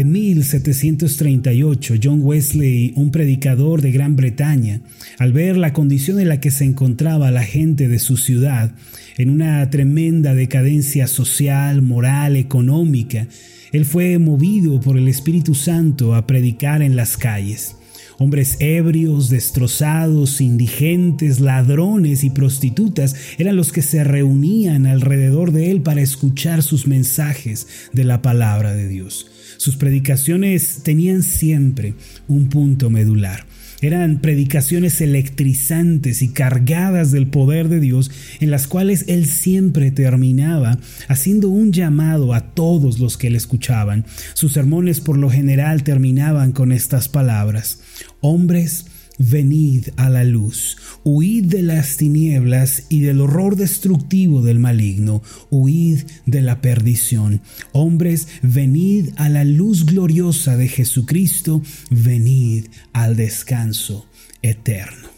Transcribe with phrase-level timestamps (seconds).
[0.00, 4.80] En 1738, John Wesley, un predicador de Gran Bretaña,
[5.18, 8.72] al ver la condición en la que se encontraba la gente de su ciudad,
[9.18, 13.26] en una tremenda decadencia social, moral, económica,
[13.72, 17.76] él fue movido por el Espíritu Santo a predicar en las calles.
[18.22, 25.80] Hombres ebrios, destrozados, indigentes, ladrones y prostitutas eran los que se reunían alrededor de él
[25.80, 29.26] para escuchar sus mensajes de la palabra de Dios.
[29.56, 31.94] Sus predicaciones tenían siempre
[32.28, 33.46] un punto medular.
[33.82, 40.78] Eran predicaciones electrizantes y cargadas del poder de Dios en las cuales él siempre terminaba
[41.08, 44.04] haciendo un llamado a todos los que le escuchaban.
[44.34, 47.80] Sus sermones por lo general terminaban con estas palabras.
[48.20, 48.86] Hombres,
[49.20, 56.00] venid a la luz, huid de las tinieblas y del horror destructivo del maligno, huid
[56.24, 57.42] de la perdición.
[57.72, 64.06] Hombres, venid a la luz gloriosa de Jesucristo, venid al descanso
[64.40, 65.10] eterno.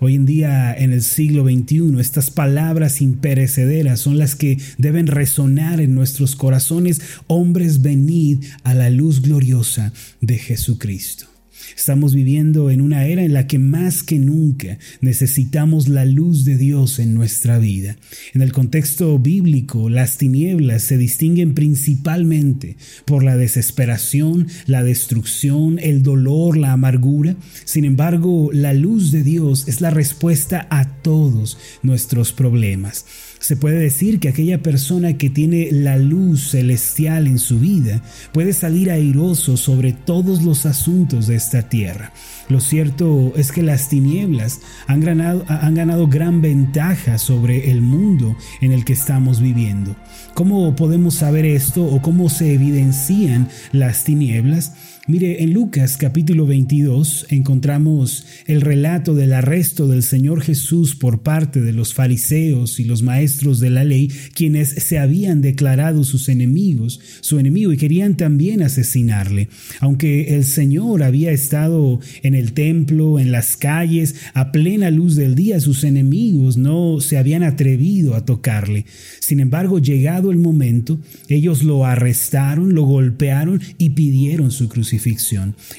[0.00, 5.82] Hoy en día, en el siglo XXI, estas palabras imperecederas son las que deben resonar
[5.82, 7.02] en nuestros corazones.
[7.26, 11.33] Hombres, venid a la luz gloriosa de Jesucristo.
[11.76, 16.56] Estamos viviendo en una era en la que más que nunca necesitamos la luz de
[16.56, 17.96] Dios en nuestra vida.
[18.32, 26.02] En el contexto bíblico, las tinieblas se distinguen principalmente por la desesperación, la destrucción, el
[26.02, 27.36] dolor, la amargura.
[27.64, 33.04] Sin embargo, la luz de Dios es la respuesta a todos nuestros problemas.
[33.44, 38.00] Se puede decir que aquella persona que tiene la luz celestial en su vida
[38.32, 42.10] puede salir airoso sobre todos los asuntos de esta tierra.
[42.48, 48.34] Lo cierto es que las tinieblas han ganado, han ganado gran ventaja sobre el mundo
[48.62, 49.94] en el que estamos viviendo.
[50.32, 54.72] ¿Cómo podemos saber esto o cómo se evidencian las tinieblas?
[55.06, 61.60] Mire, en Lucas capítulo 22 encontramos el relato del arresto del Señor Jesús por parte
[61.60, 67.00] de los fariseos y los maestros de la ley, quienes se habían declarado sus enemigos,
[67.20, 69.50] su enemigo, y querían también asesinarle.
[69.80, 75.34] Aunque el Señor había estado en el templo, en las calles, a plena luz del
[75.34, 78.86] día, sus enemigos no se habían atrevido a tocarle.
[79.20, 84.93] Sin embargo, llegado el momento, ellos lo arrestaron, lo golpearon y pidieron su crucifixión.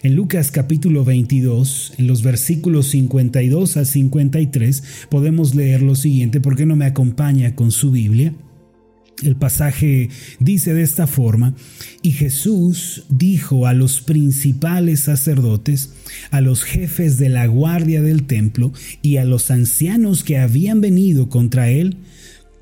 [0.03, 6.55] En Lucas capítulo 22, en los versículos 52 al 53, podemos leer lo siguiente, ¿por
[6.55, 8.33] qué no me acompaña con su Biblia?
[9.23, 10.09] El pasaje
[10.39, 11.55] dice de esta forma,
[12.01, 15.93] y Jesús dijo a los principales sacerdotes,
[16.31, 21.29] a los jefes de la guardia del templo y a los ancianos que habían venido
[21.29, 21.97] contra él,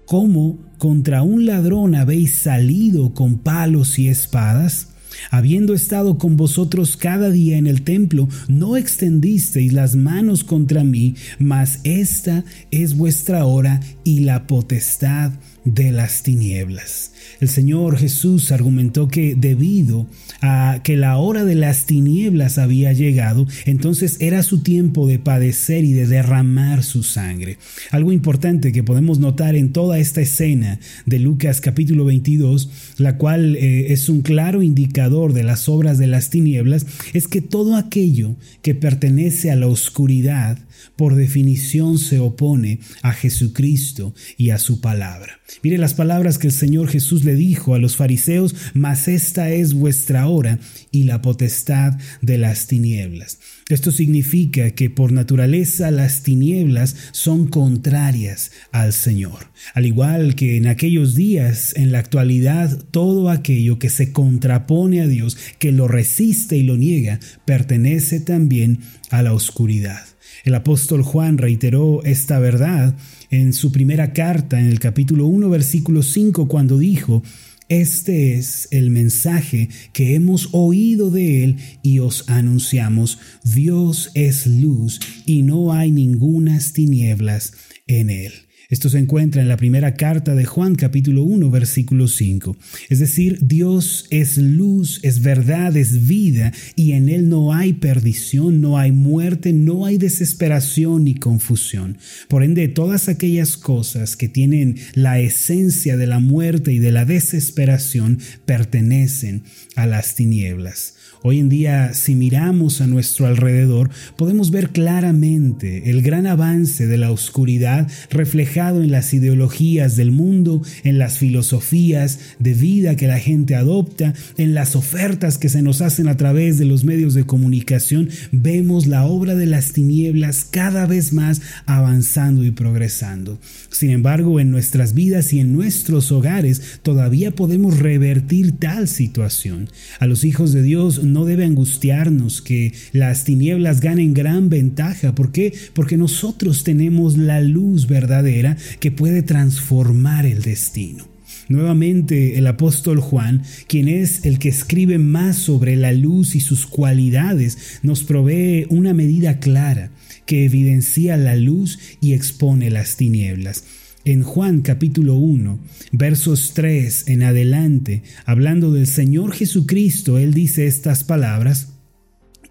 [0.05, 4.92] ¿cómo contra un ladrón habéis salido con palos y espadas?
[5.31, 11.15] Habiendo estado con vosotros cada día en el templo, no extendisteis las manos contra mí,
[11.39, 15.31] mas esta es vuestra hora y la potestad
[15.65, 17.12] de las tinieblas.
[17.39, 20.07] El Señor Jesús argumentó que debido
[20.41, 25.83] a que la hora de las tinieblas había llegado, entonces era su tiempo de padecer
[25.83, 27.57] y de derramar su sangre.
[27.91, 33.55] Algo importante que podemos notar en toda esta escena de Lucas capítulo 22, la cual
[33.55, 38.35] eh, es un claro indicador de las obras de las tinieblas, es que todo aquello
[38.61, 40.57] que pertenece a la oscuridad,
[40.95, 45.39] por definición se opone a Jesucristo y a su palabra.
[45.61, 49.73] Mire las palabras que el Señor Jesús le dijo a los fariseos, mas esta es
[49.73, 50.59] vuestra hora
[50.91, 53.39] y la potestad de las tinieblas.
[53.69, 59.47] Esto significa que por naturaleza las tinieblas son contrarias al Señor.
[59.73, 65.07] Al igual que en aquellos días, en la actualidad, todo aquello que se contrapone a
[65.07, 68.79] Dios, que lo resiste y lo niega, pertenece también
[69.11, 70.03] a la oscuridad.
[70.43, 72.95] El apóstol Juan reiteró esta verdad
[73.33, 77.23] en su primera carta, en el capítulo 1, versículo 5, cuando dijo,
[77.67, 83.17] este es el mensaje que hemos oído de Él y os anunciamos.
[83.43, 87.53] Dios es luz y no hay ningunas tinieblas
[87.87, 88.33] en Él.
[88.73, 92.57] Esto se encuentra en la primera carta de Juan capítulo 1 versículo 5.
[92.89, 98.61] Es decir, Dios es luz, es verdad, es vida y en Él no hay perdición,
[98.61, 101.99] no hay muerte, no hay desesperación ni confusión.
[102.27, 107.05] Por ende, todas aquellas cosas que tienen la esencia de la muerte y de la
[107.05, 108.17] desesperación
[108.47, 109.43] pertenecen
[109.75, 110.95] a las tinieblas.
[111.25, 116.97] Hoy en día, si miramos a nuestro alrededor, podemos ver claramente el gran avance de
[116.97, 123.19] la oscuridad reflejado en las ideologías del mundo, en las filosofías de vida que la
[123.19, 127.25] gente adopta, en las ofertas que se nos hacen a través de los medios de
[127.25, 133.39] comunicación, vemos la obra de las tinieblas cada vez más avanzando y progresando.
[133.69, 139.69] Sin embargo, en nuestras vidas y en nuestros hogares todavía podemos revertir tal situación.
[139.99, 145.15] A los hijos de Dios no debe angustiarnos que las tinieblas ganen gran ventaja.
[145.15, 145.53] ¿Por qué?
[145.73, 151.07] Porque nosotros tenemos la luz verdadera que puede transformar el destino.
[151.49, 156.65] Nuevamente el apóstol Juan, quien es el que escribe más sobre la luz y sus
[156.65, 159.91] cualidades, nos provee una medida clara
[160.25, 163.65] que evidencia la luz y expone las tinieblas.
[164.05, 165.59] En Juan capítulo 1,
[165.93, 171.69] versos 3 en adelante, hablando del Señor Jesucristo, Él dice estas palabras,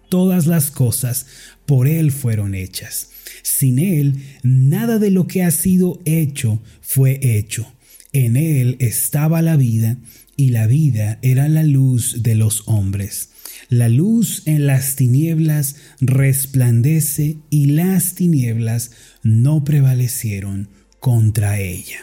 [0.09, 1.27] Todas las cosas
[1.67, 3.11] por Él fueron hechas.
[3.43, 7.71] Sin Él, nada de lo que ha sido hecho fue hecho.
[8.13, 9.99] En Él estaba la vida,
[10.35, 13.29] y la vida era la luz de los hombres.
[13.69, 18.89] La luz en las tinieblas resplandece y las tinieblas
[19.21, 20.69] no prevalecieron
[21.03, 21.97] contra ella.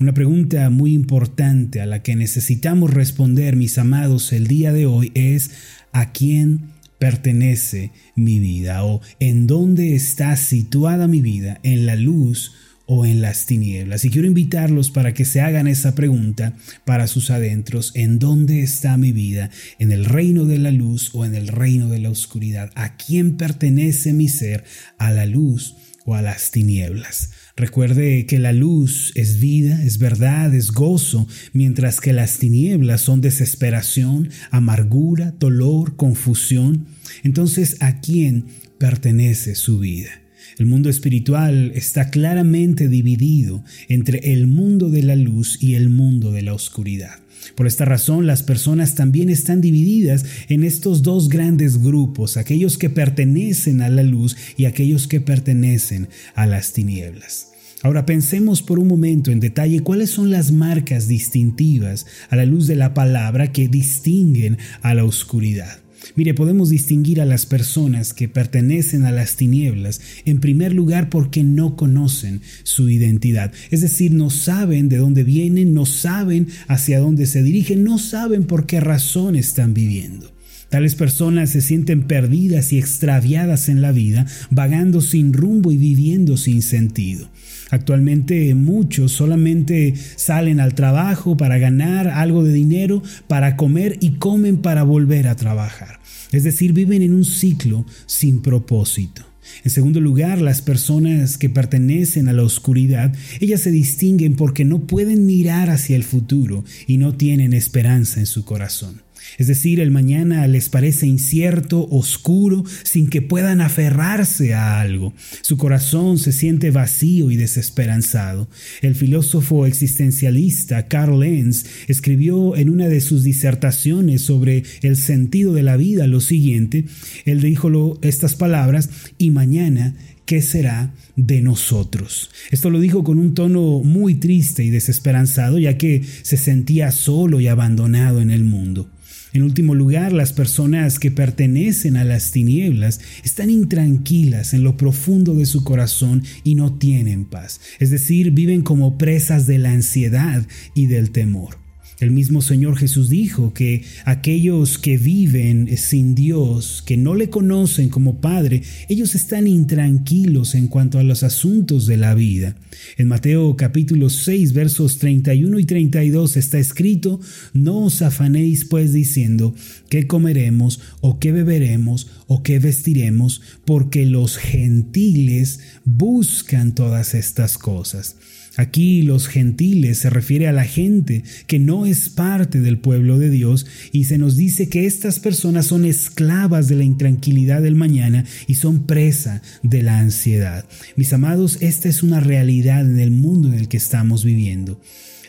[0.00, 5.12] Una pregunta muy importante a la que necesitamos responder, mis amados, el día de hoy
[5.12, 5.50] es
[5.92, 8.86] ¿a quién pertenece mi vida?
[8.86, 11.60] ¿O en dónde está situada mi vida?
[11.62, 12.54] ¿En la luz
[12.86, 14.06] o en las tinieblas?
[14.06, 16.56] Y quiero invitarlos para que se hagan esa pregunta
[16.86, 17.92] para sus adentros.
[17.94, 19.50] ¿En dónde está mi vida?
[19.78, 22.70] ¿En el reino de la luz o en el reino de la oscuridad?
[22.76, 24.64] ¿A quién pertenece mi ser?
[24.96, 27.28] ¿A la luz o a las tinieblas?
[27.58, 33.20] Recuerde que la luz es vida, es verdad, es gozo, mientras que las tinieblas son
[33.20, 36.86] desesperación, amargura, dolor, confusión.
[37.24, 38.44] Entonces, ¿a quién
[38.78, 40.10] pertenece su vida?
[40.56, 46.30] El mundo espiritual está claramente dividido entre el mundo de la luz y el mundo
[46.30, 47.18] de la oscuridad.
[47.54, 52.90] Por esta razón, las personas también están divididas en estos dos grandes grupos, aquellos que
[52.90, 57.48] pertenecen a la luz y aquellos que pertenecen a las tinieblas.
[57.82, 62.66] Ahora pensemos por un momento en detalle cuáles son las marcas distintivas a la luz
[62.66, 65.78] de la palabra que distinguen a la oscuridad.
[66.14, 71.44] Mire, podemos distinguir a las personas que pertenecen a las tinieblas en primer lugar porque
[71.44, 77.26] no conocen su identidad, es decir, no saben de dónde vienen, no saben hacia dónde
[77.26, 80.32] se dirigen, no saben por qué razón están viviendo.
[80.68, 86.36] Tales personas se sienten perdidas y extraviadas en la vida, vagando sin rumbo y viviendo
[86.36, 87.30] sin sentido.
[87.70, 94.58] Actualmente muchos solamente salen al trabajo para ganar algo de dinero, para comer y comen
[94.58, 95.97] para volver a trabajar.
[96.32, 99.24] Es decir, viven en un ciclo sin propósito.
[99.64, 104.86] En segundo lugar, las personas que pertenecen a la oscuridad, ellas se distinguen porque no
[104.86, 109.02] pueden mirar hacia el futuro y no tienen esperanza en su corazón.
[109.36, 115.12] Es decir, el mañana les parece incierto, oscuro, sin que puedan aferrarse a algo.
[115.42, 118.48] Su corazón se siente vacío y desesperanzado.
[118.80, 125.62] El filósofo existencialista Carl Lenz escribió en una de sus disertaciones sobre el sentido de
[125.62, 126.86] la vida lo siguiente.
[127.24, 128.88] Él dijo estas palabras,
[129.18, 129.94] y mañana
[130.28, 132.30] ¿qué será de nosotros?
[132.50, 137.40] Esto lo dijo con un tono muy triste y desesperanzado, ya que se sentía solo
[137.40, 138.88] y abandonado en el mundo.
[139.32, 145.34] En último lugar, las personas que pertenecen a las tinieblas están intranquilas en lo profundo
[145.34, 150.46] de su corazón y no tienen paz, es decir, viven como presas de la ansiedad
[150.74, 151.67] y del temor.
[152.00, 157.88] El mismo Señor Jesús dijo que aquellos que viven sin Dios, que no le conocen
[157.88, 162.54] como Padre, ellos están intranquilos en cuanto a los asuntos de la vida.
[162.98, 167.20] En Mateo capítulo 6 versos 31 y 32 está escrito,
[167.52, 169.56] no os afanéis pues diciendo,
[169.90, 173.42] ¿qué comeremos o qué beberemos o qué vestiremos?
[173.64, 178.14] Porque los gentiles buscan todas estas cosas.
[178.58, 183.30] Aquí los gentiles se refiere a la gente que no es parte del pueblo de
[183.30, 188.24] Dios y se nos dice que estas personas son esclavas de la intranquilidad del mañana
[188.48, 190.64] y son presa de la ansiedad.
[190.96, 194.80] Mis amados, esta es una realidad en el mundo en el que estamos viviendo.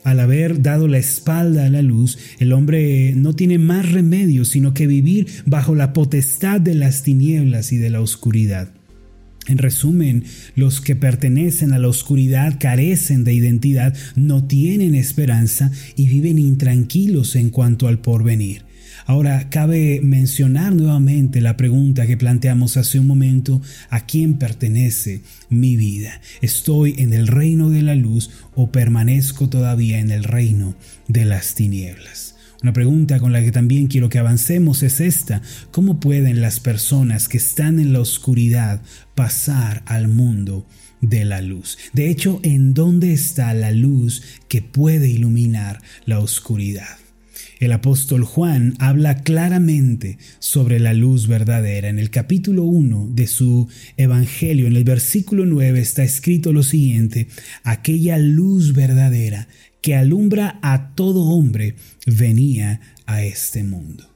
[0.04, 4.74] Al haber dado la espalda a la luz, el hombre no tiene más remedio sino
[4.74, 8.79] que vivir bajo la potestad de las tinieblas y de la oscuridad.
[9.50, 10.26] En resumen,
[10.56, 17.36] los que pertenecen a la oscuridad carecen de identidad, no tienen esperanza y viven intranquilos
[17.36, 18.64] en cuanto al porvenir.
[19.08, 25.78] Ahora, cabe mencionar nuevamente la pregunta que planteamos hace un momento, ¿a quién pertenece mi
[25.78, 26.22] vida?
[26.44, 30.76] ¿Estoy en el reino de la luz o permanezco todavía en el reino
[31.08, 32.29] de las tinieblas?
[32.62, 35.42] Una pregunta con la que también quiero que avancemos es esta.
[35.72, 38.82] ¿Cómo pueden las personas que están en la oscuridad
[39.16, 40.68] pasar al mundo
[41.00, 41.78] de la luz?
[41.94, 46.98] De hecho, ¿en dónde está la luz que puede iluminar la oscuridad?
[47.62, 51.88] El apóstol Juan habla claramente sobre la luz verdadera.
[51.88, 57.28] En el capítulo 1 de su Evangelio, en el versículo 9, está escrito lo siguiente,
[57.64, 59.48] aquella luz verdadera
[59.82, 64.10] que alumbra a todo hombre venía a este mundo.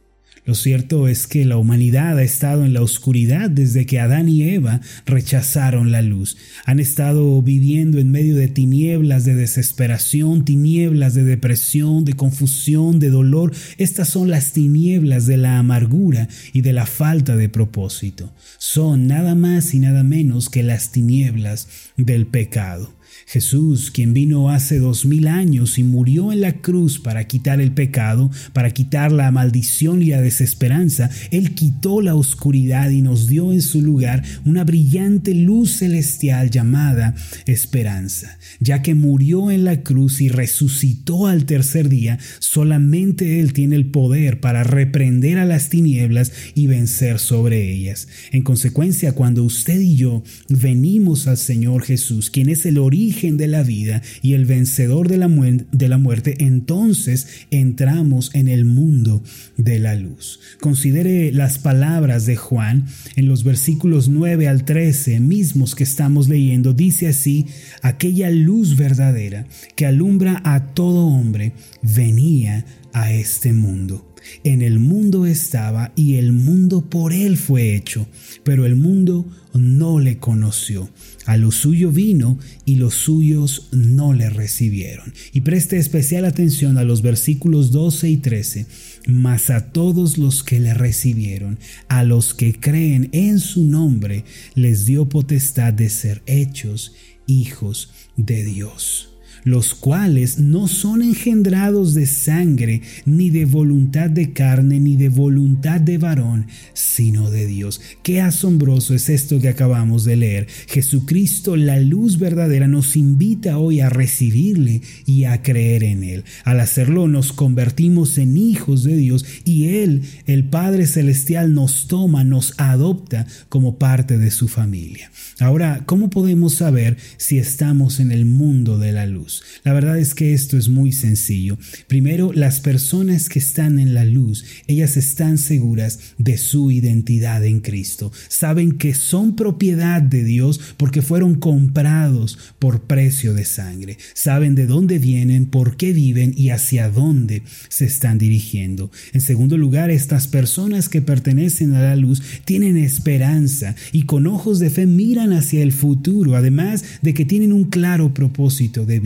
[0.45, 4.43] Lo cierto es que la humanidad ha estado en la oscuridad desde que Adán y
[4.43, 6.35] Eva rechazaron la luz.
[6.65, 13.09] Han estado viviendo en medio de tinieblas de desesperación, tinieblas de depresión, de confusión, de
[13.09, 13.53] dolor.
[13.77, 18.33] Estas son las tinieblas de la amargura y de la falta de propósito.
[18.57, 22.93] Son nada más y nada menos que las tinieblas del pecado.
[23.33, 27.71] Jesús, quien vino hace dos mil años y murió en la cruz para quitar el
[27.71, 33.51] pecado, para quitar la maldición y la desesperanza, Él quitó la oscuridad y nos dio
[33.51, 37.15] en su lugar una brillante luz celestial llamada
[37.47, 38.37] esperanza.
[38.59, 43.87] Ya que murió en la cruz y resucitó al tercer día, solamente Él tiene el
[43.87, 48.07] poder para reprender a las tinieblas y vencer sobre ellas.
[48.31, 53.47] En consecuencia, cuando usted y yo venimos al Señor Jesús, quien es el origen de
[53.47, 59.23] la vida y el vencedor de la, de la muerte, entonces entramos en el mundo
[59.57, 60.39] de la luz.
[60.59, 66.73] Considere las palabras de Juan en los versículos 9 al 13 mismos que estamos leyendo.
[66.73, 67.47] Dice así,
[67.81, 74.12] aquella luz verdadera que alumbra a todo hombre venía a este mundo.
[74.43, 78.07] En el mundo estaba y el mundo por él fue hecho,
[78.43, 80.89] pero el mundo no le conoció.
[81.25, 85.13] A lo suyo vino y los suyos no le recibieron.
[85.31, 88.65] Y preste especial atención a los versículos 12 y 13.
[89.07, 94.25] Mas a todos los que le recibieron, a los que creen en su nombre,
[94.55, 96.93] les dio potestad de ser hechos
[97.27, 99.12] hijos de Dios
[99.43, 105.81] los cuales no son engendrados de sangre, ni de voluntad de carne, ni de voluntad
[105.81, 107.81] de varón, sino de Dios.
[108.03, 110.47] Qué asombroso es esto que acabamos de leer.
[110.67, 116.23] Jesucristo, la luz verdadera, nos invita hoy a recibirle y a creer en Él.
[116.43, 122.23] Al hacerlo nos convertimos en hijos de Dios y Él, el Padre Celestial, nos toma,
[122.23, 125.11] nos adopta como parte de su familia.
[125.39, 129.32] Ahora, ¿cómo podemos saber si estamos en el mundo de la luz?
[129.63, 131.57] La verdad es que esto es muy sencillo.
[131.87, 137.61] Primero, las personas que están en la luz, ellas están seguras de su identidad en
[137.61, 138.11] Cristo.
[138.27, 143.97] Saben que son propiedad de Dios porque fueron comprados por precio de sangre.
[144.13, 148.91] Saben de dónde vienen, por qué viven y hacia dónde se están dirigiendo.
[149.13, 154.59] En segundo lugar, estas personas que pertenecen a la luz tienen esperanza y con ojos
[154.59, 158.99] de fe miran hacia el futuro, además de que tienen un claro propósito de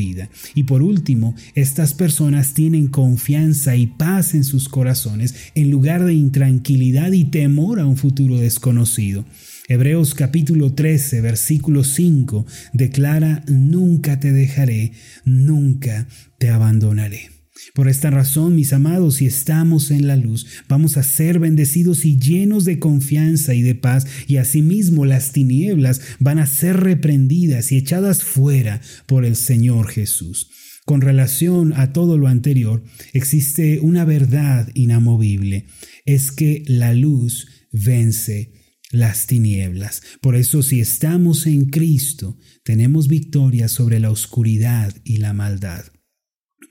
[0.55, 6.13] Y por último, estas personas tienen confianza y paz en sus corazones en lugar de
[6.13, 9.25] intranquilidad y temor a un futuro desconocido.
[9.69, 14.93] Hebreos capítulo 13, versículo 5 declara, Nunca te dejaré,
[15.25, 16.07] nunca
[16.38, 17.37] te abandonaré.
[17.74, 22.18] Por esta razón, mis amados, si estamos en la luz, vamos a ser bendecidos y
[22.18, 27.78] llenos de confianza y de paz, y asimismo las tinieblas van a ser reprendidas y
[27.78, 30.50] echadas fuera por el Señor Jesús.
[30.86, 32.84] Con relación a todo lo anterior,
[33.14, 35.66] existe una verdad inamovible,
[36.06, 38.54] es que la luz vence
[38.92, 40.02] las tinieblas.
[40.22, 45.88] Por eso si estamos en Cristo, tenemos victoria sobre la oscuridad y la maldad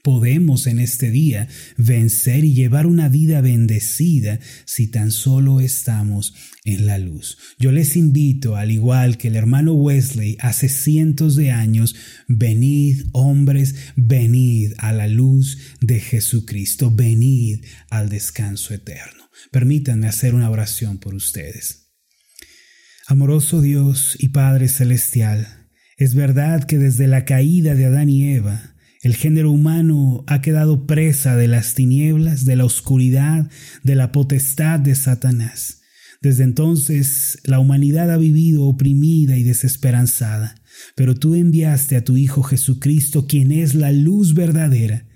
[0.06, 6.32] podemos en este día vencer y llevar una vida bendecida si tan solo estamos
[6.64, 7.38] en la luz.
[7.58, 11.96] Yo les invito, al igual que el hermano Wesley hace cientos de años,
[12.28, 19.25] venid hombres, venid a la luz de Jesucristo, venid al descanso eterno.
[19.50, 21.90] Permítanme hacer una oración por ustedes.
[23.08, 28.75] Amoroso Dios y Padre Celestial, es verdad que desde la caída de Adán y Eva,
[29.06, 33.48] el género humano ha quedado presa de las tinieblas, de la oscuridad,
[33.84, 35.82] de la potestad de Satanás.
[36.22, 40.56] Desde entonces la humanidad ha vivido oprimida y desesperanzada,
[40.96, 45.06] pero tú enviaste a tu Hijo Jesucristo, quien es la luz verdadera,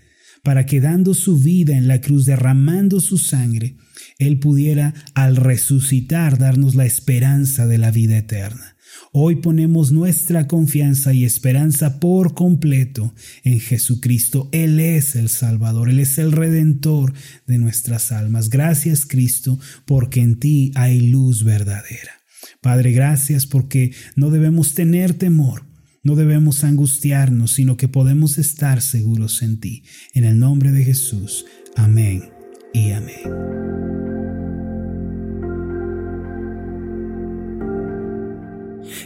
[0.45, 3.75] para que dando su vida en la cruz, derramando su sangre,
[4.21, 8.77] Él pudiera al resucitar darnos la esperanza de la vida eterna.
[9.13, 13.15] Hoy ponemos nuestra confianza y esperanza por completo
[13.45, 14.49] en Jesucristo.
[14.53, 17.13] Él es el Salvador, Él es el Redentor
[17.47, 18.51] de nuestras almas.
[18.51, 22.13] Gracias Cristo, porque en ti hay luz verdadera.
[22.61, 25.65] Padre, gracias porque no debemos tener temor,
[26.03, 29.85] no debemos angustiarnos, sino que podemos estar seguros en ti.
[30.15, 31.45] En el nombre de Jesús.
[31.77, 32.31] Amén
[32.73, 33.81] y amén.